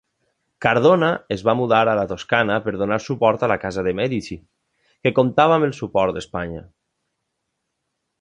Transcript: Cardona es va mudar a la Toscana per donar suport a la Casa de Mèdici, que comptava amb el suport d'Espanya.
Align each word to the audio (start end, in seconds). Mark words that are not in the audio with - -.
Cardona 0.65 1.09
es 1.33 1.41
va 1.49 1.53
mudar 1.57 1.81
a 1.91 1.93
la 1.99 2.05
Toscana 2.13 2.55
per 2.67 2.73
donar 2.81 2.97
suport 3.07 3.45
a 3.45 3.49
la 3.51 3.57
Casa 3.65 3.83
de 3.89 3.93
Mèdici, 3.99 4.39
que 5.07 5.13
comptava 5.19 5.59
amb 5.59 5.69
el 5.69 5.75
suport 5.81 6.17
d'Espanya. 6.17 6.65